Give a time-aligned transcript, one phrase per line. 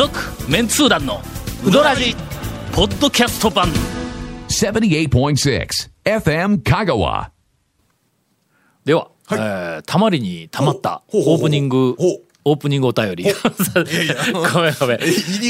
[0.00, 0.18] 続
[0.50, 1.20] メンツー団の
[1.62, 2.16] ウドラジ
[2.72, 3.68] ポッドキャスト版。
[4.48, 7.28] 78.6 FM Kagawa.
[8.86, 11.96] では、えーたまりにたまったオープニング
[12.44, 13.24] オープニングお便り。
[14.32, 15.00] ごめんごめん。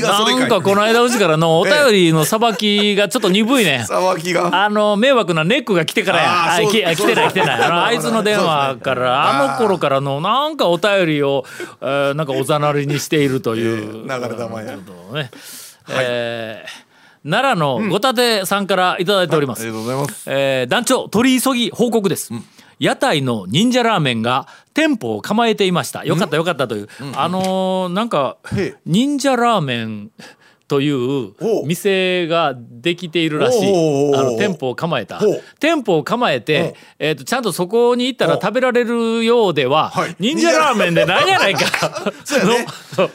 [0.03, 3.85] なんかこの間うちからのお便りのさばきがちょっと鈍いね。
[3.89, 4.65] 騒ぎが。
[4.65, 6.55] あの迷惑なネックが来てからや。
[6.57, 7.63] あ来てない来てない。
[7.63, 11.45] あのあいつの電話からあの頃からのなんかお便りを、
[11.81, 14.77] えーなんかおざなりにしているという、え ー流れ玉や。
[14.77, 15.31] ね、
[15.91, 16.91] えー
[17.23, 20.25] 奈良のご立さんからいただいております、ありがとうございます。
[20.27, 22.33] えー団長取り急ぎ報告です、
[22.79, 26.05] 屋台の忍者ラーメンが店舗を構えていました。
[26.05, 28.39] よかったよかったという、あのーなんか
[28.87, 30.11] 忍者ラーメン
[30.69, 31.35] という
[31.67, 34.15] 店ができているらしい。
[34.15, 35.21] あの店舗を構えた。
[35.59, 40.17] 店舗を構えて、えー、とちゃんとそこに行ったら食べられるようでは、はい。
[40.21, 41.61] 忍者ラーメンでないやないか。
[42.97, 43.11] の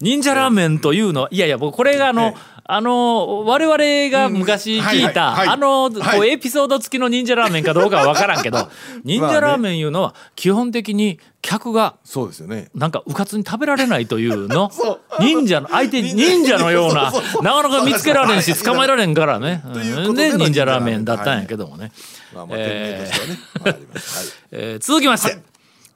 [0.00, 8.70] 忍者ラーメンというのはいやいや僕これがあの、ええあの我々が昔聞いた、あの、はいこうエピソード付きの忍者ラーメンかどうかは分からんけど
[9.04, 12.70] 忍者ラーメンいうのは基本的に客がそうですよね。
[12.74, 14.70] なんかうかつに食べられないというの？
[15.20, 16.56] 忍者の相手忍者。
[16.58, 19.62] のような なかなか見つけられんし捕まえられんからね。
[20.14, 21.04] で忍者ラーメン。
[21.04, 21.92] だったんやけどもね、
[24.80, 25.38] 続きまして、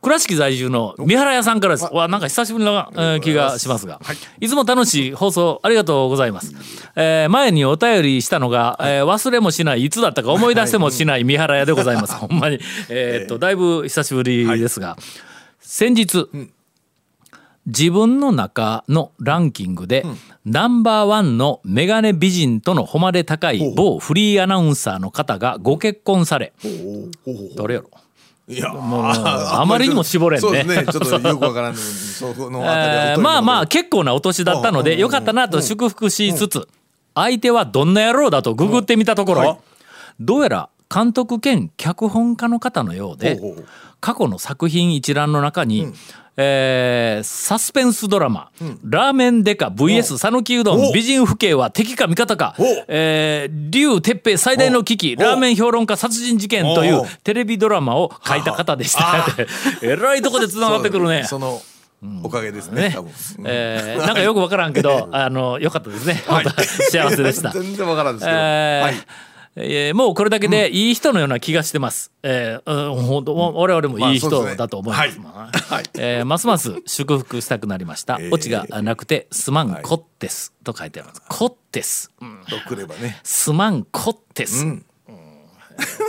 [0.00, 1.92] 倉敷在住の三原屋さんからです。
[1.92, 4.00] わ、なんか久しぶりな、えー気がしますが、
[4.40, 6.54] い、つも楽しい放送ありがとうございます。
[6.94, 12.14] えー前にお便りしたのが、えー忘れもしない、いつだったか思い出してもしない三原屋でございます。
[12.14, 12.60] ほんまに。
[12.88, 13.24] えー。
[13.24, 14.96] っと、だいぶ久しぶりですが、
[15.60, 16.26] 先日、
[17.66, 20.06] 自分の中のランキングで、
[20.46, 26.52] ナンバーワンのメガネ美人との誉れ高い某フリーアナウンサーの方がご結婚され、
[27.56, 27.90] どれやろ？
[28.48, 30.40] いやもうあまりにも絞れんね。
[30.40, 30.84] そうですね。
[30.90, 36.66] ちょっとよくわからんそこのあまあまあ結構なお年だったのうんうんでよかったなと祝福しつつ
[37.14, 39.60] 相手はどんな野郎だとググってみたところ。
[40.18, 43.38] どうやら監督兼脚本家の方のようで
[44.00, 45.92] 過去の作品一覧の中に
[46.40, 48.50] えーサスペンスドラマ
[48.84, 50.88] 「ラーメンデカ VS 讃岐うどん。
[50.90, 52.54] お美人父兄は敵か味方か。
[52.58, 55.16] お」えー竜鉄平最大の危機。
[55.18, 59.26] おラーメン評論家殺人事件というおテレビドラマを書いた方でした。
[59.82, 61.24] えらいとこでつながってくるね。
[61.28, 61.60] その
[62.22, 62.96] おかげですねね。
[63.44, 66.22] えーなんかよくわからんけど、 あの、よかったですね。
[66.92, 67.50] 幸せでした。
[67.50, 68.36] 全然わからんですけど。
[68.38, 68.94] えーはい
[69.56, 72.12] えーもうこれだけでいい人のような気がしてます。
[72.22, 75.00] えーうん、本当、我々もいい人だと思います。
[75.00, 78.18] はいまあはいえーますます祝福したくなりました。
[78.20, 81.22] えーオチがなくて、すまんこってすと書いてあります。
[81.28, 82.10] こってす。
[82.20, 84.64] うんとくればねすまんこってす。
[84.64, 84.84] うん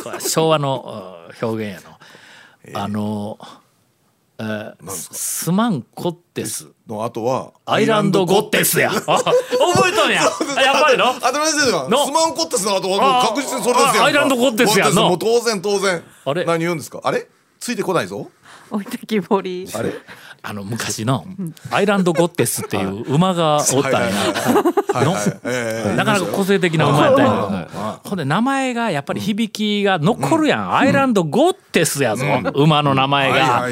[0.03, 1.95] これは昭和のうん表現やの。
[2.73, 3.39] あの、
[4.41, 6.67] えーすまんこってす。
[6.87, 8.89] の後はアイランドゴッテスや。
[8.89, 9.33] あ覚
[9.89, 10.21] えとんや。
[10.57, 11.13] あやっぱりの？
[11.15, 12.05] 当たり前ですよの？
[12.05, 15.09] スマンコッテスの後あは確実にそれですよあアイランドゴッテスやんの？
[15.09, 16.03] もう当然当然。
[16.25, 16.45] あれ？
[16.45, 17.01] 何言うんですか？
[17.03, 17.27] あれ？
[17.59, 18.31] ついてこないぞ。
[18.71, 19.67] 置いてきぼり。
[19.75, 19.93] あれ？
[20.41, 21.25] あの昔の
[21.71, 23.99] アイランドゴッテスっていう馬がおったんや。
[24.93, 25.95] はいの？
[25.95, 27.99] なかなか個性的な馬やったんや。
[28.03, 33.67] ほんで名前がやっぱり響きが残るやん、アイランドゴッテスやぞ、馬の名前が、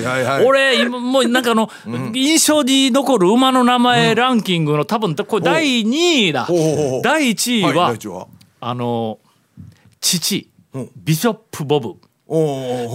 [0.46, 1.70] 俺今もうなんかあの、
[2.14, 6.48] 印象に残る馬の名前ランキングの多分これ第2位だ、
[7.04, 8.28] 第1位は、
[8.60, 9.20] あの
[10.02, 10.90] 父、うん。
[10.96, 11.96] ビショップ・ボブ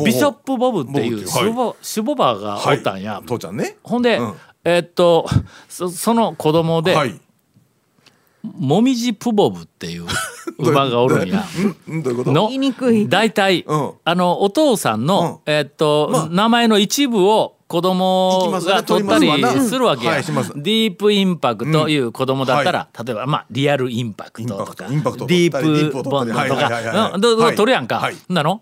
[0.04, 1.28] ビショップ・ボブっていうボブっていう。
[1.28, 3.76] シュボ,、シュボバーがおったんや、父ちゃんね。
[3.82, 4.34] ほんで、うん。
[4.64, 5.26] えーっと
[5.68, 7.20] そその子供で、はい。
[8.44, 10.06] もみじプボブっていう
[10.58, 11.44] 馬がおるんや。
[11.88, 11.96] うん？
[11.96, 12.02] うん？
[12.02, 12.32] どういうこと？
[12.32, 13.08] の言いにくい。
[13.08, 13.90] 大体、うん。
[14.04, 16.28] あのお父さんの、うえーっと、まあ。
[16.28, 20.52] 名前の一部を子供が取ったりするわけや、はいします。
[20.56, 25.26] ディープインパクトいう子供だったら、例えばまあリアルインパクトとかインパクト。
[25.26, 27.20] ディインパクトープボンドとかうん？
[27.20, 28.16] どどはい取るやんか、はい。
[28.28, 28.60] なの、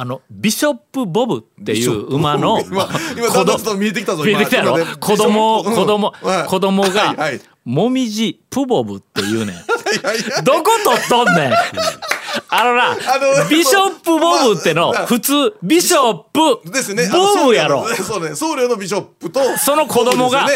[0.00, 2.58] あのビショップ・ボブっていう馬の
[5.00, 6.48] 子供うん子供はい。
[6.48, 9.54] 子供がいもみじプボブっていうね
[10.44, 11.52] どこ取っとんねん。
[12.48, 12.96] あのな
[13.50, 16.14] ビショップボブってのまあ普通ビショッ
[16.62, 17.84] プですねボブやろ。
[17.96, 20.46] そうね僧侶のビショップとその子供が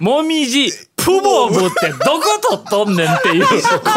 [0.00, 3.52] もみじプボブってどこ取っとんねんっていう こ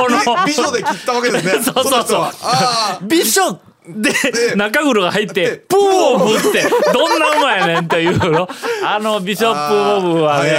[0.10, 1.64] えの美女で切ったわけですね。
[1.64, 2.18] そうそうそ
[3.50, 3.60] う
[3.96, 6.64] でで中黒が入ってプボブって
[6.94, 8.48] どんな馬やねんっていうの。
[8.86, 10.50] あのビショップボブはね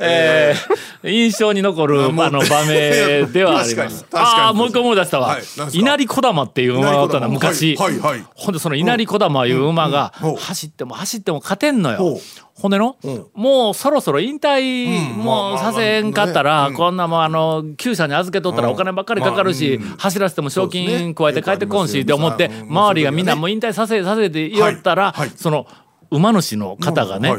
[0.00, 4.06] えー印象に残るあの場面ではあります。
[4.12, 5.36] ああもう一個思い出したわ。
[5.72, 7.76] 稲荷小玉っていう馬がおったな昔。
[7.76, 8.24] はいはいはい。
[8.34, 12.18] ほんでその稲荷小玉いう馬が走っても走っても勝てんのよ。
[12.54, 13.26] ほんでの、うん。
[13.34, 25.66] もうそろそろ引退うんもさせんかったら、こんなもんあの厩舎に預けとったらお金ばっかりかかるし、走らせても賞金加えて帰ってこんしって思って、周りがみんなもう引退させさせて言おったら、その
[26.10, 27.34] 馬主の方がね、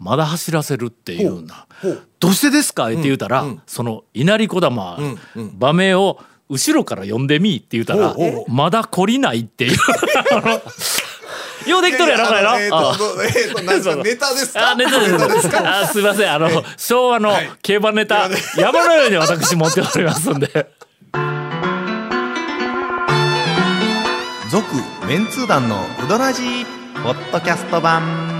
[0.00, 2.08] まだ走らせるっていうんだほうほう。
[2.18, 2.86] どうしてですか？
[2.86, 4.98] って言うたら、その稲荷小玉、
[5.54, 6.18] 場面を
[6.48, 8.16] 後ろから呼んでみって言うたら、
[8.48, 9.76] まだ懲りないっていう。
[11.68, 12.58] ようできとるやろこれの。
[12.58, 14.70] えっと、あえっと、何ですかネタですか？
[14.70, 15.06] あ、ネタで
[15.40, 15.58] す。
[15.58, 16.32] あ、すみません。
[16.32, 16.48] あの、
[16.78, 20.72] 昭和の競馬ネタ、山のように私持っておりますんで。
[24.50, 24.66] 続
[25.06, 26.64] メンツー団のウドラジー
[27.04, 28.39] ポッドキャスト版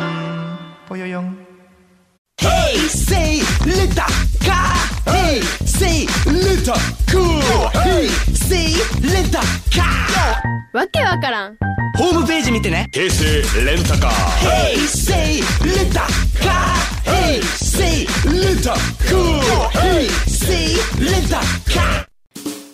[2.41, 4.07] Say letter
[4.43, 4.73] car.
[5.05, 6.73] Hey, say letter
[7.13, 7.69] cool.
[7.83, 8.73] Hey, say
[9.03, 10.41] letter car.
[10.73, 11.59] わけわからん
[11.99, 12.89] ホームページ見てね。
[12.95, 14.11] 平成レンタカー。
[14.41, 16.01] Hey, say letter
[16.41, 16.81] car.
[17.05, 18.73] Hey, say letter
[19.11, 19.69] cool.
[19.79, 21.41] Hey, say letter
[21.71, 22.07] car.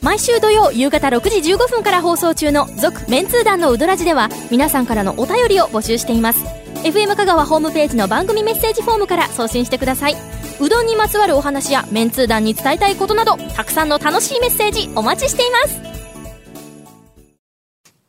[0.01, 10.15] 毎週土曜夕方6時15分から放送中の「続・メンツー団のウドラジ」では皆さんからのお便りを募集しています FM 香川ホームページの番組メッセージフォームから送信してください。
[10.61, 15.96] うどんにまつわるお話やメンツー団に伝えたいことなどたくさんの楽しいメッセージお待ちしています。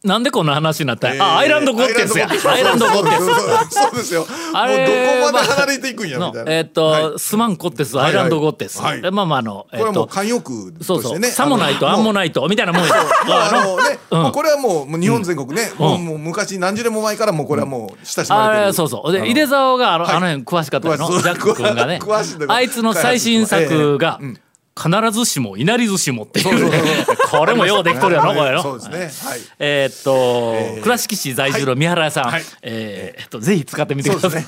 [0.03, 1.25] なんでこんな話になったんや？
[1.25, 2.29] あ、えーアイランドゴッテスや。
[2.29, 3.73] アイランドゴッテス。
[3.73, 4.21] そうですよ。
[4.21, 6.53] もうどこあれまで離れていくんやみのたいな。
[6.53, 8.79] えっと、はいスマンコッテス、アイランドゴッテス。
[8.79, 11.23] まあまああの、えっこれはもうと、慣用句とそうそう。
[11.25, 12.93] サモナイト、アンモナイトみたいなもんや。
[12.93, 14.31] あのね、うん。
[14.31, 18.63] これはもうもう日本全国ね、もうもう昔何十年も前からもうこれはもう親しまれてる。
[18.63, 19.11] あれそうそう。
[19.11, 20.15] で井出沢があの,、はい。
[20.15, 21.99] あの辺詳しかったよのジャック君がね。
[22.47, 24.27] あいつの最新作が、ええ。
[24.27, 24.39] うん
[24.77, 26.69] 必ずしもいなりずしもっていう。
[26.69, 26.81] ね
[27.31, 28.61] これもようできとるやろこれの。
[28.61, 29.29] そうですね。
[29.29, 29.39] はい。
[29.59, 30.83] えーっと、えー。
[30.83, 32.43] 倉敷市在住の三原屋さん、はい。
[32.61, 34.41] えーえっとぜひ使ってみてください。
[34.41, 34.47] ね。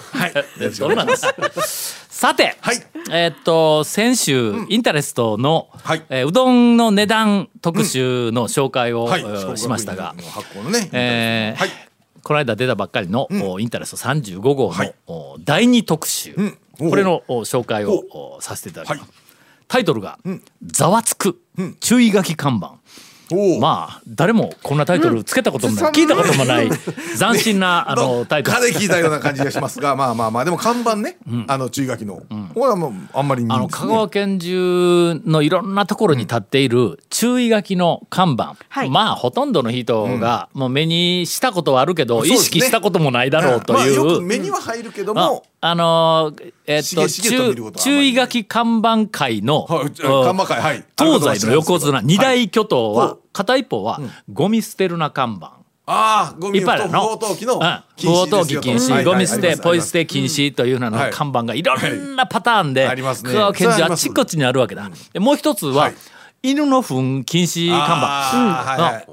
[0.80, 2.84] どうなんですさて、はい。
[3.12, 6.04] えーっと先週、インタレストの、はい。
[6.10, 9.10] えーうどんの値段特集の紹介を、
[9.56, 10.14] しましたが。
[10.92, 11.70] えーはい。
[12.22, 14.74] この間出たばっかりの、おインタレスト35号
[15.08, 16.36] の、第2特集、
[16.78, 19.12] これのお紹介をおさせていただきます。
[19.70, 20.18] はいタイトルが
[20.66, 21.40] 「ざわつく
[21.80, 22.74] 注意書き看板」。
[23.60, 26.70] まあ誰もこんなタイトルつけたこともない、うん聞いたこともない
[27.16, 28.58] 斬新なあのタイトル。
[28.58, 31.18] かで聞いたような感じがしますが、まあまあまあ、でも看板ね、
[31.48, 32.24] あの注意書きの。
[32.56, 38.90] これはもうあんまり見あの香川県中のいろんなところに立っている注意書きの看板、はい。
[38.90, 50.86] まあほとんどの人がもう目にしたことはあるけど、意識したこともないだろうとまあいう、よく目には入るけどあも、あのーえっとしげしげと見ることはあんまり注意書き看板会の、 はいうん看板会はい。
[50.98, 53.18] 東西の横綱二大巨頭は、はい。
[53.34, 54.00] 片一方は、
[54.32, 55.60] ゴミ捨てるな看板。
[55.86, 56.60] ああ、ゴミ。
[56.62, 57.56] 不法投棄の。
[57.56, 57.84] うん。
[57.96, 58.62] 禁不法止ですよ。
[58.62, 61.12] と投棄禁止、はいゴミ捨て、ポイ捨て禁止というののはい。
[61.12, 63.34] 看板がいろんなパターンで、ありますね。
[63.34, 64.90] 香川県中あちこちにあるわけだ。
[65.14, 65.96] でもう一つは、はい
[66.42, 68.00] 犬の糞禁止看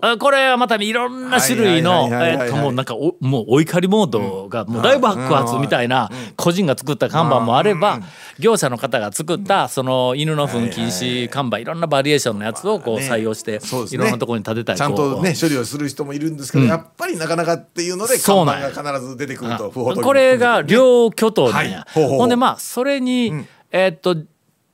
[0.01, 0.19] 板。
[0.19, 7.99] これはまたいろんな種類のもうなんかおもうお怒りモードがもうだいぶ爆発みたいな個人が作った看板もあれば
[8.39, 13.61] 業者の方が作ったその犬の糞禁止看板いろんなバリエーションのやつをこう採用して
[13.93, 18.71] いろんなところに立てたりちゃんとね処理をする人もいるんですけど、やっぱりなかなかっていうのでそうなんや。
[18.71, 22.07] 看板が必ず出てくるとこれが両巨頭なんや、はい。
[22.07, 23.33] ほんでまあそれに、
[23.73, 24.15] えーっと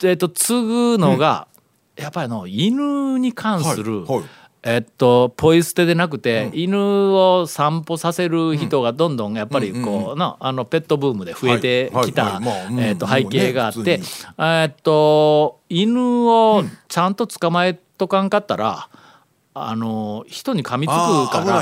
[0.02, 1.46] えーっと継ぐのが、
[1.96, 4.24] やっぱりあの犬に関する、はいはい。
[4.64, 6.78] えっとポイ捨てでなくて、犬
[7.14, 14.04] を散歩させる人がどんどんやっぱりこう、なあのペットブームで増えてはいきた背景があって、ね
[14.38, 18.88] えっと犬をちゃんと捕まえとかんかったら、
[19.54, 21.60] あの人に噛みつくあから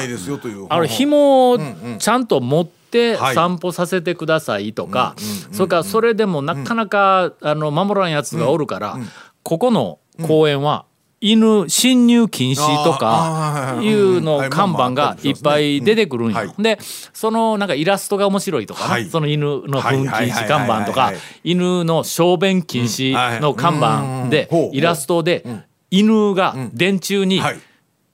[0.69, 1.99] あの紐をんうん。
[1.99, 3.35] ちゃんと持ってはい。
[3.37, 5.15] 散歩させてくださいとか、
[5.53, 8.99] それからそれでもなかなかあの守らんやつがおるから、
[9.45, 10.87] ここの公園は
[11.21, 14.51] 犬侵入禁止とかいうのうん。
[14.51, 16.35] 看板がいっぱい出てくるんよ。
[16.35, 16.47] はい。
[16.47, 16.55] は。
[16.59, 19.09] でそのなんかイラストが面白いとかね、はい。
[19.11, 21.13] その犬の糞禁止看板とか
[21.45, 25.45] 犬の小便禁止の看板でイラストで
[25.91, 27.61] 犬が電柱にはい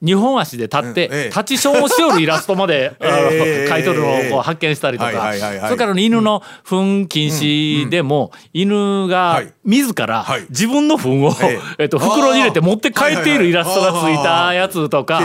[0.01, 3.67] 二本足で立って、立ちションをしよるイラストまで、 ええ。
[3.67, 9.53] 書いとるのをこう発見したりとか、それから犬の糞禁止でも、犬がはい。
[9.65, 10.45] 自らはい。
[10.49, 11.83] 自分の糞を、ええ。
[11.83, 15.21] えっと袋に入れて持って帰っているイラストがついたやつとか。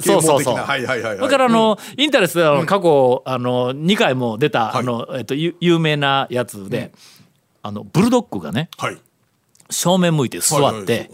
[0.00, 0.54] そうそうそう。
[0.54, 0.64] 的な。
[0.64, 1.18] はいはいはいはい。
[1.18, 4.78] だからあの、インタレストであの過去あの2回も出た、はい。
[4.78, 6.90] あのえっとゆ有名なやつで、
[7.62, 8.98] あのブルドッグがねはい。
[9.70, 11.10] 正面向いて座って、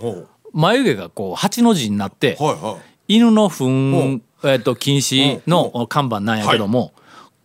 [0.53, 2.79] 眉毛がこう八の字になって、はいは
[3.09, 3.15] い。
[3.17, 6.93] 犬の糞、えっと禁止の看板なんやけども、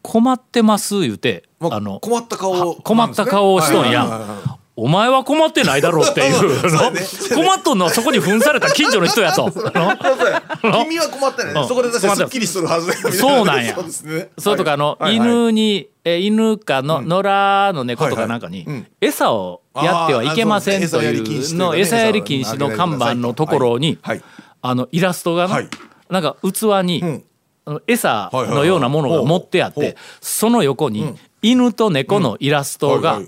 [0.01, 6.61] 困ってます言うて、まああの困った顔ね困った顔をしとんやはいはいはいはいんお前は困ってないだろうっていう。
[7.33, 9.49] 困っとんのはそこに扮された近所の人やと。
[10.61, 11.53] 君は困ってない。
[11.55, 11.67] ねうん。
[11.67, 13.73] そこで確かにすっきりするはずそうなんや。
[14.37, 14.57] そうね。
[14.57, 15.15] とかあの、はい。
[15.15, 17.23] 犬に、え犬かの、野
[17.67, 18.75] 良の猫とかなんかに、はいはい。
[18.75, 18.87] うん。
[19.01, 24.21] 餌をやってはいけませんというの餌やり禁止の看板のところに、はい。
[24.61, 25.69] あのイラストがな、はい。
[26.11, 27.23] なんか器に、ん。
[27.65, 33.21] あの餌のようなものが持ってあって、その横に、犬と猫のイラストが、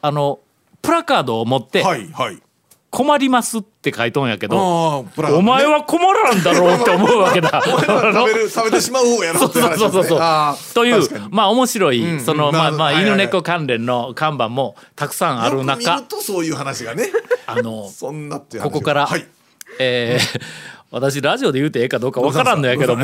[0.00, 0.40] あの
[0.84, 2.38] プラカードを持ってはいはい
[2.90, 7.60] 「困ります」って書いとんやけど、お前は困らんだろうって思うわけだ。
[8.48, 17.10] 食べてしまう方やろというまあ面白い、そのうんまあまあ犬猫関連の看板もたくさんある中るとそういう話がね。
[17.46, 18.64] あのそんなっていう話。
[18.66, 19.26] がここから、はい。
[19.78, 20.40] えー
[20.94, 23.02] 私ラジオで言うてええかどうかわからんのやけども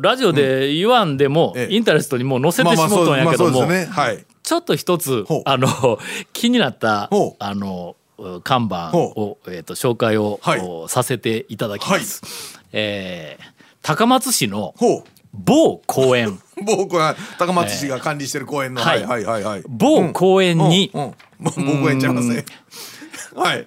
[0.00, 1.74] ラジオで言わんでも、ええ。
[1.74, 3.66] インタレストにもう載せてしもうとんやけども、
[4.44, 5.98] ちょっと一つあの
[6.32, 7.96] 気になったあの
[8.44, 10.60] 看板ほを、えー、と紹介を、はい。
[10.60, 12.22] おさせていただきます。
[12.72, 14.74] えー高松市の
[15.34, 16.40] 某公園。
[16.64, 19.42] 僕は高松市が管理してる公園の、えーはいはいはい。
[19.42, 19.62] はい。
[19.68, 21.02] 某公園にうん。
[21.02, 21.08] うん。
[21.08, 22.46] もう僕はやっちゃいますね。
[23.34, 23.66] はい。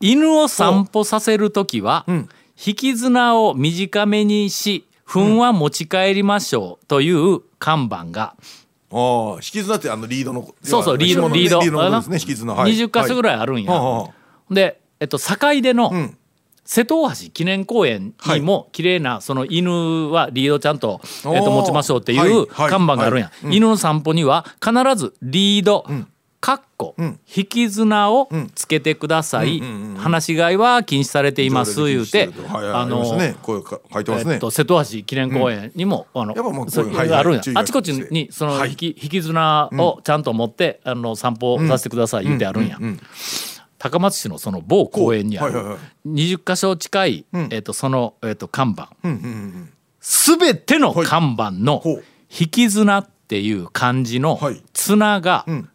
[0.00, 2.30] 犬を散歩させるときは、ん。
[2.64, 8.34] 引き綱を短めにし糞は持ち帰りましょうという看板が、
[8.92, 11.60] ああ引き綱ってあのリードのそうそうリードリード。
[11.60, 12.72] リードのですね引き綱はい。
[12.72, 13.72] 20箇所ぐらいあるんや。
[14.50, 16.16] で、えっと、坂出のん。
[16.64, 23.56] 瀬戸大橋記念公園にも綺麗なその犬はリードちゃんと、えっと、持ちましょうっていう看板があるんや、はい。
[23.56, 25.84] 犬の散歩には必ずリード、
[26.42, 27.20] かっこ、ん。
[27.36, 29.62] 引き綱をつけてください、
[29.96, 33.36] 放し飼いは禁止されています言うて、あの、ね。
[34.32, 38.70] えっと、瀬戸橋記念公園にも、あのあるんや、あちこちにそのはい。
[38.70, 42.76] 引き,、引き綱をちゃんと持って、あの散歩させてください言うてあるんや、
[43.78, 46.08] 高松市のその某公園にあるはいはいはい。
[46.08, 47.48] 20箇所近い、ん。
[47.52, 48.90] えっとその、えっと看板。
[50.00, 51.84] すべての看板の
[52.36, 54.60] 引き綱っていう漢字のはい。
[54.72, 55.68] 綱がん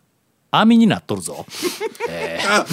[0.52, 1.46] 網になっとるぞ。
[2.50, 2.66] あ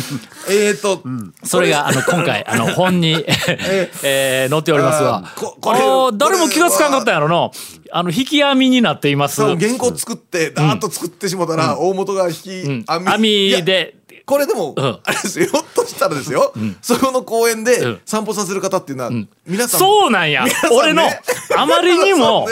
[0.49, 1.02] えーと、
[1.43, 3.12] それがあの今回あの本に、
[4.02, 4.50] えー。
[4.50, 5.33] 載っておりますわ。
[5.37, 5.78] ここれ
[6.16, 7.50] 誰も気がつかんかったんやろな。
[7.90, 9.43] あの引き網になっています。
[9.43, 12.85] 原稿作ってダーッと作ってしもたら、大元が引き、うん。
[12.87, 14.75] 網でこれでも、ん。
[14.78, 15.47] あれですよ。
[15.47, 18.00] ひょっとしたらですよ、そこの公園でうん。
[18.07, 19.11] 散歩させる方っていうのは、
[19.47, 19.81] 皆さん。
[19.81, 21.02] そうなんや、俺の
[21.57, 22.49] あまりにも、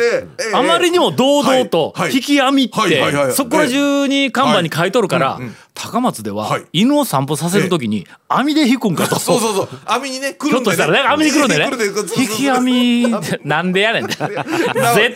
[0.53, 5.41] あまりにも堂々と引き網ってそこら中に看板に書いとるから、
[5.75, 6.67] 高松でははい。
[6.73, 9.19] 犬を散歩させるときに網で引くんかと。
[9.19, 9.69] そうそうそう。
[9.87, 11.71] 網にね来るんで、ね、としたらね網に来るんでね。
[12.17, 13.09] 引き網
[13.45, 14.19] なんでやねん 絶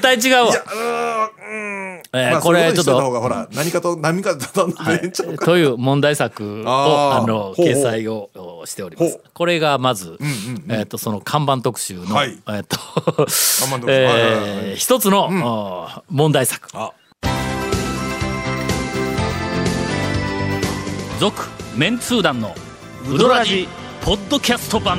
[0.00, 0.52] 対違うわ
[2.12, 3.48] えーまあこれちょっと。
[3.52, 5.12] 何かと何かとはい。
[5.12, 9.18] という問題作をあの掲載をおしております。
[9.32, 10.18] これがまず、
[10.68, 12.38] えっ、とその看板特集の、はい。
[12.48, 12.76] えっ、と
[13.88, 16.68] えー一つの、お問題作。
[16.74, 16.92] あ。
[21.18, 22.54] 続メンツー団の
[23.10, 23.68] ウドラジ
[24.02, 24.98] ポッドキャスト版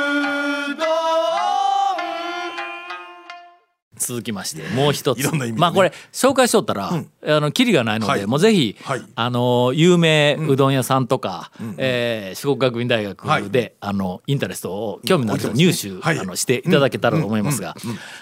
[4.01, 5.31] 続きましてもう一つ。
[5.31, 5.53] ね。
[5.55, 7.03] まあこれ紹介しとったら、あ
[7.39, 8.25] のキリがないので、はい。
[8.25, 9.01] もうぜひ、はい。
[9.15, 16.19] あの有名うどん屋さんとか、えー四国学院大学で、あのインタレストを興味のある人入手、はい。
[16.19, 17.75] あのしていただけたらと思いますが、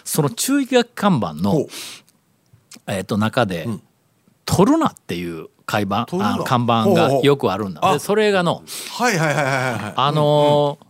[0.04, 1.66] その注意書き看板の
[2.88, 3.68] えー、と中で
[4.46, 7.94] 「取るな」っていう看板あの看板がよくあるんだ。
[7.94, 8.64] でそれがの
[8.98, 10.90] はいはいはいはいはいあのー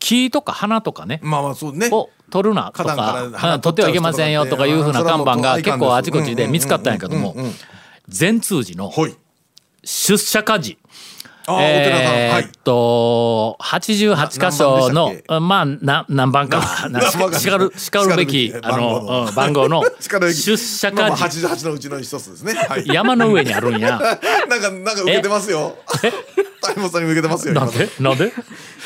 [0.00, 1.90] 木とか花とかね、まあまあそうね。
[1.92, 7.34] を取るなとか取ってはいけませんよとかいうふうな看板が結構あちこちで見つかったんやけども
[8.08, 8.92] 善通寺の
[9.84, 10.78] 出社家事。
[11.48, 16.88] えーっと88箇所のまあな何番か。
[16.90, 17.16] な し
[17.48, 17.58] か。
[17.58, 18.52] るしかるべき。
[18.62, 21.24] あのうん番号の 出社家事。
[21.24, 22.54] 88のうちの一つですね。
[22.54, 22.86] はい。
[22.86, 23.98] 山の上にあるんや。
[24.48, 25.76] なんかなんか受けてますよ
[26.62, 27.54] 谷本さんに向けてますよ。
[27.54, 27.88] なんで？
[28.00, 28.32] なんで？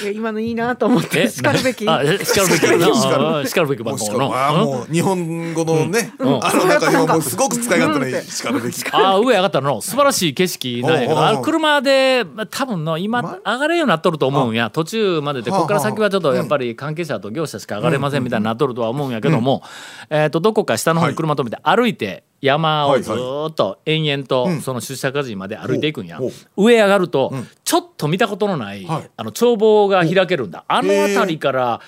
[0.03, 1.89] いや今のいいなと思ってえ叱るべき。
[1.89, 2.87] あえ叱るべきな。
[2.87, 8.85] ああ叱るべき番号のもう日本語のね、あの中にはもうすごく使い勝手ない叱るべき。
[8.93, 9.81] ああ上上がったの。
[9.81, 14.71] 素晴らしい景色なんやけどあの車でまあ多分の今上がれるようになっとると思うんや。
[14.71, 19.63] 途中までではあここから先はちょっとやっぱり関係者と業者しか上がれませんみたいになっとるとは思うんやけども
[20.11, 26.21] えっとどこか下の方に車止めて歩いて山をずーっと延々とその出社火事まで歩いていくんや。
[26.57, 27.33] 上上がると
[27.65, 29.11] ちょっと見たことのないはい。
[29.17, 30.67] あの眺望が開けるんだ。
[30.69, 31.81] あの辺りから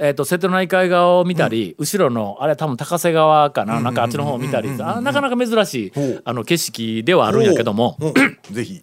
[0.00, 5.92] えっと瀬戸内海側を見たり後ろのあれ多分高瀬川かななんかあっちの方を見たりあなかなか珍しい
[6.24, 7.96] あの景色ではあるんやけども。
[8.00, 8.08] う。
[8.08, 8.14] ん
[8.52, 8.82] ぜひ。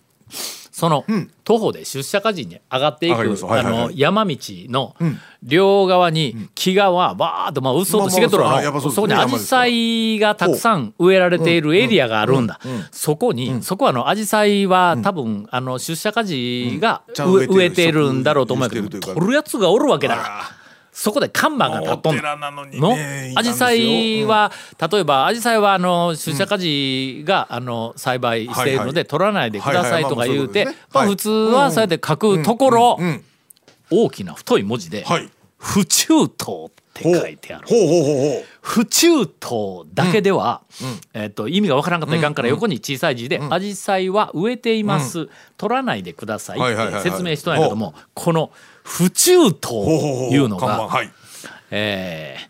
[0.78, 1.06] その
[1.44, 4.96] 徒歩で出社火事に上がっていくあの山道の
[5.42, 8.50] 両側に木がはバーッとまあうっそうと茂っとるの
[8.92, 12.60] そこにアジサイがたくさん植えられているエリアがあるんだ。
[12.92, 20.52] そこにそこはあのアジサイは多分あの出社火事が植えてる植えてるんだろうと思うけど取るやつがおるわけだ
[20.98, 22.98] そこで看板が立っとんの。
[23.36, 24.52] アジサイは
[24.92, 33.24] 例えばアジサイはあの出社果樹があの栽培しているのはいで取らないでくださいとか言うてまあ普通はそうやって書くところうん
[33.92, 35.30] 大きな太い文字ではい。
[35.60, 37.68] 「府中島」って書いてある。
[37.68, 38.46] ほうほうほうほう。
[38.62, 40.62] 府中島だけでは、
[41.14, 48.50] えっと意味がわからんかったらいかんから横に小さい字で「アジサイは植えています、取らないでください」って説明しとんやけどもこの
[48.88, 51.12] 「府中島」というのがはい。
[51.72, 52.48] えー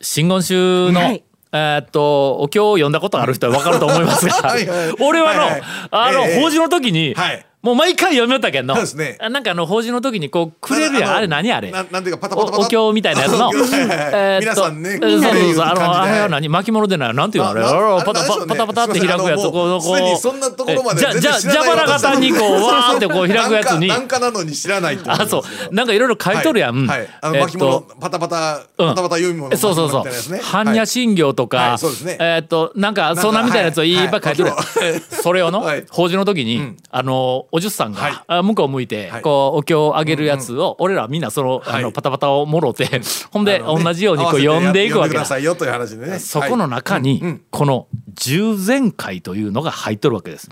[0.00, 1.24] 真言宗の、はい。
[1.52, 5.62] えーっとお経を読んだことある人は分かると思いますがはいはい俺はの、はいはい。
[5.90, 8.76] あの、ええ法事の時に、はいもう毎回読みよったけんの。
[8.76, 9.18] そうですね。
[9.20, 11.14] なんかあの法事の時にこうくれるやん。
[11.16, 11.72] あれ何あれ。
[11.72, 12.62] ななんていうかパタパタパタ。
[12.62, 13.50] おお経みたいなやつの。
[13.52, 17.60] えーっと皆さんねそうそうそうあのあれは何巻物でないなんていうのあれ。
[18.04, 20.16] パタパタパタって開くやつこうこもう。
[20.16, 23.88] そんなところまでじゃじゃらない蛇腹型にこう 私わーってこう開くやつに。
[23.88, 25.74] なんかなのに知らないってあそう。
[25.74, 26.98] なんかいろいろ書いとるやん、はい。
[27.00, 27.08] はい。
[27.20, 28.88] あのえーっ巻物とパタパタうん。
[28.90, 30.40] パタパタ読み物そうそうそう巻物みたいなやつね。
[30.42, 31.78] 般若心経とか、はい。
[31.78, 32.16] そうですね。
[32.20, 34.66] えーっとなんかそんなみたいなやつをいっぱい書いてるやん、はい。
[34.82, 35.84] えそれをの、はい。
[35.90, 39.22] 法事の時に、あのおじゅっさんが、は向こう向いて、はい。
[39.22, 45.08] こうお経をあげるやつを、俺らみんなその,、あのはいパタパタをもろてほんで、同じようにこう読んでいくわけだ。
[45.08, 46.18] 読んでくださいよという話でね。
[46.18, 50.48] そこの中に、この十全会というのが入っとるわけです。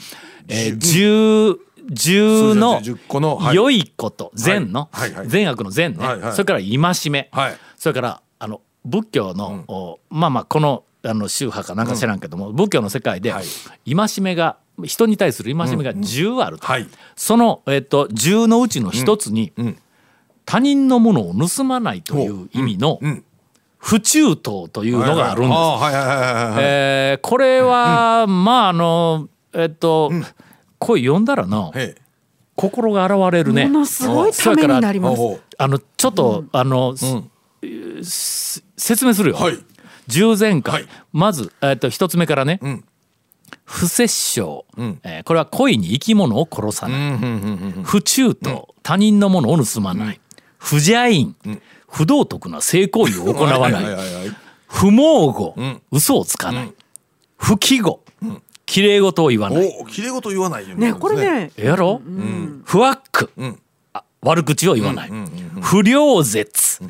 [0.49, 1.59] えー、十
[1.91, 2.97] 十のそうですね。
[2.97, 3.57] 10個のはい。
[3.57, 4.31] 良いこと。
[4.35, 4.89] 善の。
[5.27, 5.99] 善悪の善ね、
[6.33, 7.57] それから戒め、はい。
[7.77, 13.95] それからあの仏教の、おまあまあこのあの宗派かなんか知らんけども、仏教の世界で、はい。
[13.95, 16.89] 戒めが人に対する戒めが10あると、はい。
[17.15, 19.77] その、えっと10のうちの一つに、ん。
[20.47, 23.25] 他人のものを盗まないという意味の、ん。
[23.79, 27.29] 不中等というのがあるんです。
[27.29, 30.11] これは、まああのえっと、
[30.79, 31.71] これ読んだらな
[32.57, 33.67] 心が洗われるね。
[33.67, 35.21] ものすごいためになります。
[35.59, 39.37] あのちょっと、あの、す説明するよ。
[39.37, 39.59] はい
[40.07, 40.89] 従前回、はい。
[41.13, 42.85] まず、えっと一つ目からね、ん。
[43.65, 44.65] 不殺生、
[45.05, 47.19] えーこれは故意に生き物を殺さない、
[47.83, 50.21] 不中等、他人のものを盗まない、
[50.59, 51.37] 不邪因、
[51.89, 54.37] 不道徳な性行為を行わない、はいはいはいはい。
[54.67, 54.97] 不毛
[55.33, 55.55] 語、
[55.93, 56.73] 嘘をつかない、
[57.37, 58.01] 不記号、
[58.67, 61.53] 綺麗事を言わない、おきれい事言わないよねこれね。
[61.57, 62.03] やろ、
[62.65, 63.31] 不惑、
[63.93, 65.11] あ悪口を言わない、
[65.63, 66.83] 不良絶、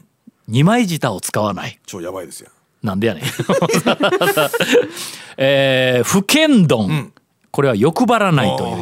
[0.48, 1.79] 二枚舌を使わない。
[1.87, 2.50] 超やばいですよ
[2.85, 3.25] なんでやねん。
[5.37, 7.12] えー不剣丼、
[7.51, 8.77] これは欲張らないという。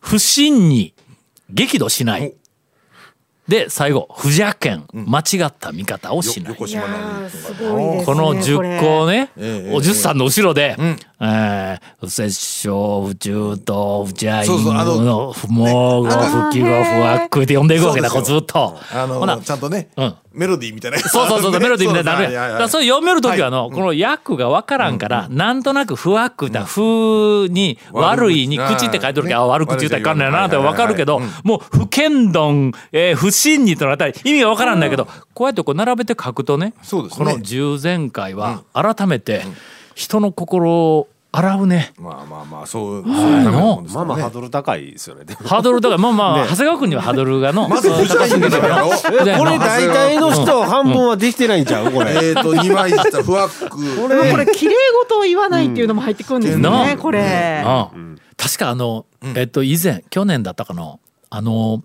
[0.00, 0.92] 不信に
[1.50, 2.34] 激怒しない。
[3.46, 6.54] で最後不邪剣、間違った見方をしない。
[6.54, 10.76] この10個をね、ええお10さんの後ろで、
[11.20, 14.50] えー不殺生、不中等、不邪因、
[15.04, 16.70] の不毛語、不記号、不
[17.04, 18.78] 悪って呼んでいくわけだ、こずっと。
[18.92, 20.98] あほなのちゃんとねうんメロディーみたいな。
[20.98, 22.48] そうそうそう、メロディーみたいにな。
[22.48, 37.24] だからそれ読めるときはの、はいこの訳が分からんから、なんとなく不悪だ、不に、悪いに口って書いてるけど、あ悪口言ったらいかんのやなって分かるけど、もう不剣丼、えー不信にとなったら意味が分からんだけど、こうやってこう並べて書くとね、そうですね。
[37.24, 39.42] この十前回は改めて
[39.94, 41.92] 人の心を洗うね。
[41.98, 43.82] まあまあまあそういの。
[43.92, 45.24] まあまあハードル高いですよね。
[45.24, 51.90] で もハードルとか、まあまあ、長谷川君にはハードルがの、まず不邪因だからよ不邪因のこれ大体の人半分はできてないんちゃう？
[51.92, 52.12] これ。
[52.22, 53.60] えっと二枚舌不惑
[54.08, 54.74] でもこれ綺麗
[55.04, 57.64] 事を言わないっていうのも入ってくるんですなねこれ。
[58.36, 60.96] 確かあの、えっと以前去年だったかな。
[61.30, 61.82] あの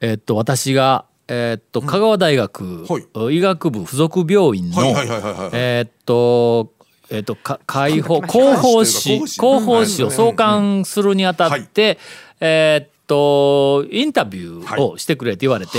[0.00, 2.84] えっと私がえっと香川大学、
[3.30, 5.50] 医学部附属病院のはいはいはいはいはい。
[5.52, 6.72] えっと
[7.10, 9.00] えっとか解放広広報報誌。
[9.26, 11.98] 誌広報誌を創刊するにあたって、
[12.40, 15.78] えっとインタビューをしてくれって言われて、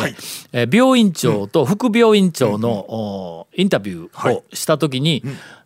[0.53, 5.23] えー病院長と副病院長の、おインタビューをした時に、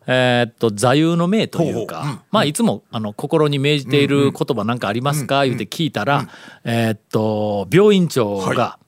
[0.08, 6.28] えーっと座右の銘というか、まあいつもあの心に銘じている言葉なんかありますか、言うて聞いたら、
[6.64, 8.80] えーっと病院長が、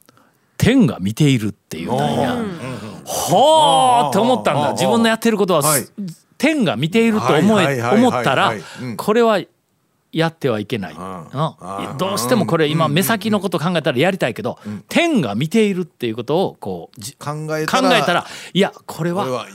[0.57, 2.37] 天が見ているっていうなんや。
[3.05, 4.73] ほーって思ったんだ。
[4.73, 5.87] 自分のやってることは、はい
[6.38, 7.99] 天が見ていると思いはいはいはいはい。
[7.99, 8.53] 思ったら
[8.97, 9.40] これは
[10.12, 11.99] やってはいけない、うん。
[11.99, 19.47] どうしてもこれ今目先のこと考えたらやりたいけど、天が見ているっていうことをこうじ考え考たらえたらいやこれは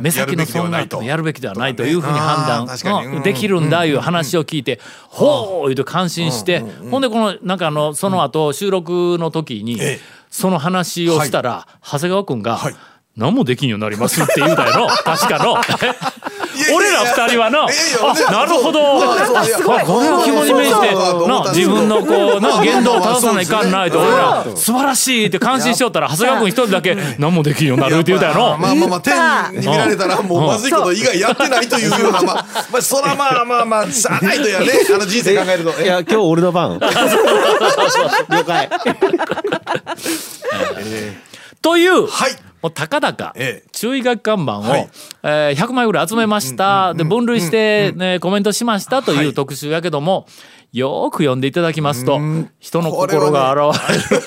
[0.00, 1.02] 目先のそんなやるべきではないと。
[1.02, 10.22] やるべきではないというふうに判断できるんだいう話を聞いてほう言うて感心してほんでこのなんかあのその後収録の時にええ。
[10.32, 12.74] その話をしたら長谷川君がはい
[13.16, 14.88] 「何もできんようになります」って言うたやろ。
[15.04, 15.56] 確かの。
[16.74, 19.00] 俺ら二人はな、あなるほど、
[19.64, 20.94] これを肝に銘じて
[21.54, 23.98] 自分のこうな言動を正さないかんないと。
[23.98, 28.56] 俺ら素晴らしいって感心しよったら長谷川君一人だけ何もできんようになるって言うたやろ。
[28.58, 29.00] まあまあまあ
[29.50, 35.82] 天に見られたらもうまずいこと以外やってないというようなまあまあそらまあまあまあしゃあないとやねあの人生考えると。
[35.82, 36.78] いや、今日俺の番。
[38.30, 38.70] 了解。
[41.60, 43.68] という、はいもうたかだかええ。
[43.72, 44.90] 注意書き看板を、はい。
[45.24, 50.26] えー100枚ぐらい集めました、で分類して、ね、コメントしましたという特集やけども、
[50.72, 52.18] よーく読んでいただきますと、
[52.60, 54.22] 人の心が現れる。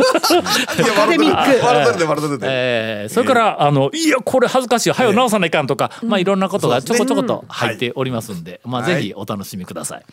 [0.86, 1.66] いやカデミック。
[1.66, 4.92] 笑ってて笑っててえーそれから、あの、いや、これ恥ずかしい。
[4.92, 8.96] はよ直さないかんとか、まあ、いろんなことがちょこちょこと入っておりますんで、まあ、はい。
[8.96, 10.06] ぜひお楽しみください。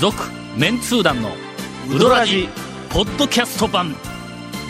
[0.00, 0.16] 続、
[0.56, 1.30] メンツー団の
[1.88, 2.48] ウドラジ、
[2.90, 3.94] ポッドキャスト版。